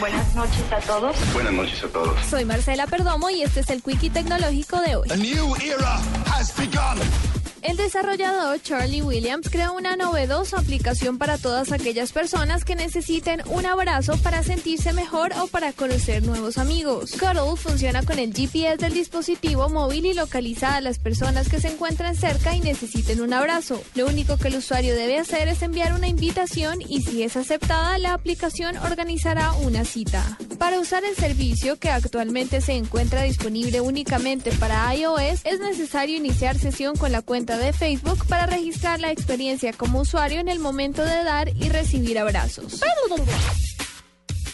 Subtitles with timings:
[0.00, 1.14] Buenas noches a todos.
[1.34, 2.18] Buenas noches a todos.
[2.24, 5.08] Soy Marcela Perdomo y este es el Quickie Tecnológico de hoy.
[5.10, 7.29] A new era has begun.
[7.62, 13.66] El desarrollador Charlie Williams creó una novedosa aplicación para todas aquellas personas que necesiten un
[13.66, 17.12] abrazo para sentirse mejor o para conocer nuevos amigos.
[17.12, 21.68] Cuddle funciona con el GPS del dispositivo móvil y localiza a las personas que se
[21.68, 23.82] encuentran cerca y necesiten un abrazo.
[23.94, 27.98] Lo único que el usuario debe hacer es enviar una invitación y si es aceptada,
[27.98, 30.38] la aplicación organizará una cita.
[30.60, 36.58] Para usar el servicio que actualmente se encuentra disponible únicamente para iOS, es necesario iniciar
[36.58, 41.02] sesión con la cuenta de Facebook para registrar la experiencia como usuario en el momento
[41.02, 42.78] de dar y recibir abrazos.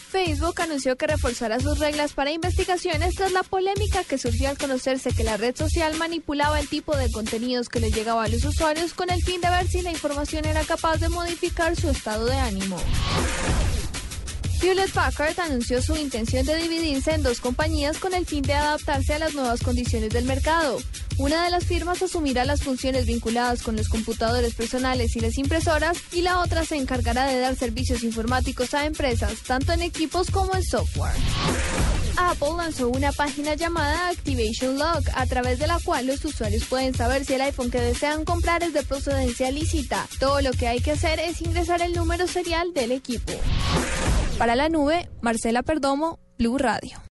[0.09, 5.11] Facebook anunció que reforzará sus reglas para investigaciones tras la polémica que surgió al conocerse
[5.11, 8.93] que la red social manipulaba el tipo de contenidos que les llegaba a los usuarios
[8.93, 12.37] con el fin de ver si la información era capaz de modificar su estado de
[12.37, 12.77] ánimo.
[14.61, 19.13] Hewlett Packard anunció su intención de dividirse en dos compañías con el fin de adaptarse
[19.13, 20.79] a las nuevas condiciones del mercado.
[21.17, 25.97] Una de las firmas asumirá las funciones vinculadas con los computadores personales y las impresoras
[26.11, 30.55] y la otra se encargará de dar servicios informáticos a empresas, tanto en equipos como
[30.55, 31.13] en software.
[32.17, 36.95] Apple lanzó una página llamada Activation Log, a través de la cual los usuarios pueden
[36.95, 40.07] saber si el iPhone que desean comprar es de procedencia lícita.
[40.19, 43.33] Todo lo que hay que hacer es ingresar el número serial del equipo.
[44.37, 46.99] Para la nube, Marcela Perdomo, Blue Radio.